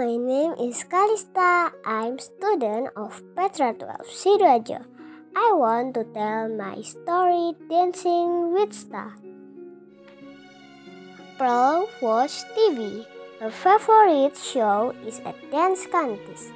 [0.00, 1.68] my name is Kalista.
[1.84, 4.80] I'm student of Petra 12 Sidoarjo.
[5.36, 9.12] I want to tell my story Dancing with Star.
[11.36, 13.04] Pearl watch TV.
[13.40, 16.48] Her favorite show is a dance contest.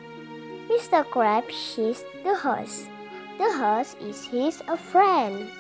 [0.73, 1.05] Mr.
[1.05, 2.89] Crab is the host.
[3.37, 5.53] The host is his a friend.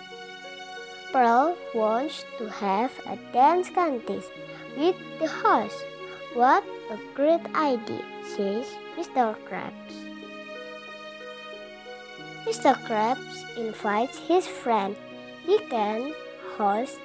[1.12, 4.32] Pearl wants to have a dance contest
[4.72, 5.84] with the host.
[6.34, 8.66] What a great idea, says
[8.98, 9.38] Mr.
[9.46, 9.94] Krabs.
[12.42, 12.74] Mr.
[12.86, 14.96] Krabs invites his friend.
[15.46, 16.12] He can
[16.58, 16.98] host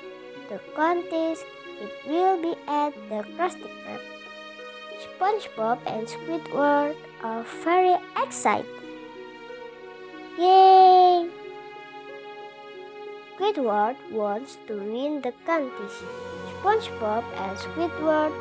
[0.49, 1.45] the contest.
[1.79, 4.01] It will be at the Krusty Krab.
[5.05, 8.65] SpongeBob and Squidward are very excited.
[10.39, 11.29] Yay!
[13.37, 16.01] Squidward wants to win the contest.
[16.63, 18.33] SpongeBob and Squidward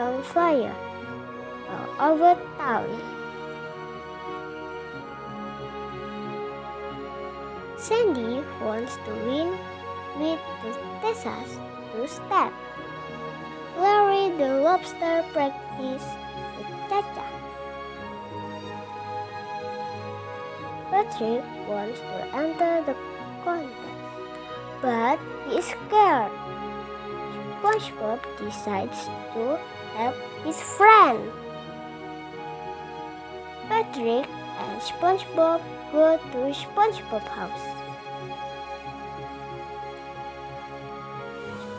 [0.00, 0.76] hang fire
[2.00, 2.88] over town.
[7.76, 9.50] Sandy wants to win
[10.20, 11.52] with the Tessas
[11.92, 12.52] to step.
[13.76, 16.06] Larry the lobster practice
[16.56, 17.26] the cha-cha.
[20.90, 22.96] Patrick wants to enter the
[23.44, 23.90] contest
[24.82, 26.32] but he is scared.
[27.60, 29.58] SpongeBob decides to
[29.94, 31.30] help his friend.
[33.68, 34.26] Patrick
[34.58, 35.60] and SpongeBob
[35.92, 37.66] go to SpongeBob's house.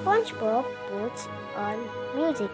[0.04, 1.78] SpongeBob puts on
[2.16, 2.52] music.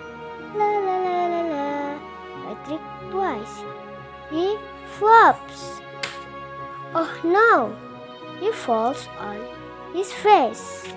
[0.56, 2.00] La la la la la.
[2.46, 3.56] Patrick twice.
[4.32, 4.56] He
[4.98, 5.82] flops.
[6.96, 7.76] Oh no!
[8.40, 9.38] He falls on
[9.94, 10.88] his face.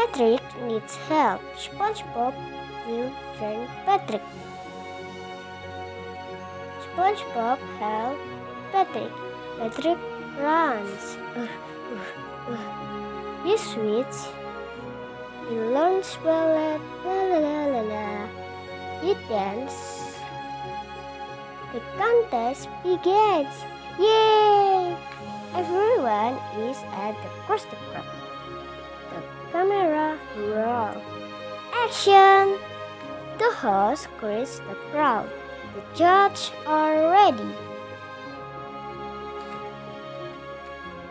[0.00, 1.42] Patrick needs help.
[1.56, 2.32] SpongeBob
[2.88, 4.22] will train Patrick.
[6.86, 8.18] SpongeBob help
[8.72, 9.12] Patrick.
[9.58, 9.98] Patrick
[10.40, 11.18] runs.
[13.44, 14.16] he switch.
[15.50, 16.80] He learns ballet.
[17.04, 18.28] La la la la la.
[19.02, 20.16] He dance.
[21.74, 23.52] The contest begins.
[23.98, 24.96] Yay!
[25.54, 28.29] Everyone is at the Krusty Krab.
[30.40, 30.96] Roll.
[31.84, 32.58] Action!
[33.38, 35.28] The host greets the crowd.
[35.74, 37.54] The judge are ready.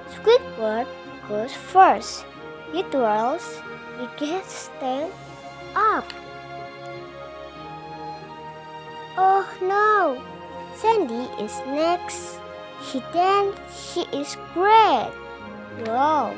[0.09, 0.88] Squidward
[1.28, 2.25] goes first.
[2.72, 3.62] He twirls.
[4.00, 5.12] He gets stand
[5.75, 6.06] up.
[9.17, 10.22] Oh no!
[10.75, 12.40] Sandy is next.
[12.81, 15.11] She then she is great.
[15.85, 16.34] Wow.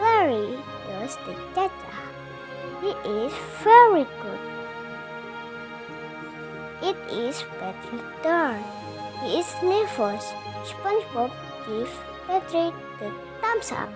[0.00, 0.58] Larry
[1.00, 1.96] the cha-cha.
[2.80, 4.40] He is very good.
[6.82, 8.62] It is Patrick's turn.
[9.22, 10.32] He is nervous.
[10.64, 11.32] SpongeBob
[11.66, 11.90] gives
[12.26, 13.90] Patrick the thumbs up.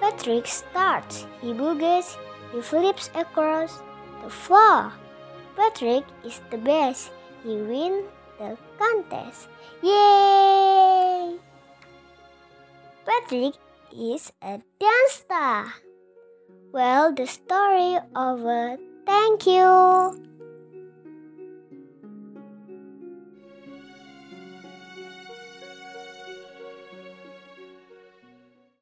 [0.00, 1.26] Patrick starts.
[1.40, 2.16] He boogies.
[2.52, 3.82] He flips across
[4.22, 4.92] the floor.
[5.56, 7.12] Patrick is the best.
[7.44, 8.04] He wins
[8.38, 9.48] the contest.
[9.82, 10.39] Yay!
[13.32, 15.72] Is a dance star.
[16.72, 18.76] Well, the story over.
[19.06, 20.29] Thank you.